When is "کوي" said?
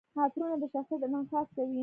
1.55-1.79